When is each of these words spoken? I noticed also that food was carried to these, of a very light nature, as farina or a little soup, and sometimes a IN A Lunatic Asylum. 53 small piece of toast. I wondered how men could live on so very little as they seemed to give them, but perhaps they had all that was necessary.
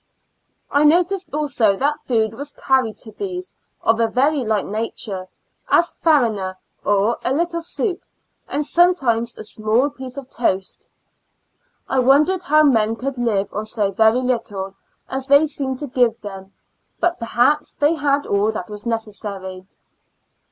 I 0.71 0.83
noticed 0.83 1.31
also 1.31 1.77
that 1.77 1.99
food 1.99 2.33
was 2.33 2.53
carried 2.53 2.97
to 3.01 3.11
these, 3.11 3.53
of 3.83 3.99
a 3.99 4.07
very 4.07 4.43
light 4.43 4.65
nature, 4.65 5.27
as 5.69 5.93
farina 5.93 6.57
or 6.83 7.19
a 7.23 7.31
little 7.31 7.61
soup, 7.61 8.01
and 8.47 8.65
sometimes 8.65 9.07
a 9.07 9.11
IN 9.11 9.11
A 9.11 9.11
Lunatic 9.11 9.39
Asylum. 9.39 9.89
53 9.89 9.89
small 9.89 9.89
piece 10.07 10.17
of 10.17 10.29
toast. 10.35 10.87
I 11.87 11.99
wondered 11.99 12.41
how 12.41 12.63
men 12.63 12.95
could 12.95 13.19
live 13.19 13.53
on 13.53 13.67
so 13.67 13.91
very 13.91 14.21
little 14.23 14.73
as 15.07 15.27
they 15.27 15.45
seemed 15.45 15.77
to 15.77 15.85
give 15.87 16.19
them, 16.21 16.51
but 16.99 17.19
perhaps 17.19 17.73
they 17.73 17.93
had 17.93 18.25
all 18.25 18.51
that 18.53 18.71
was 18.71 18.87
necessary. 18.87 19.67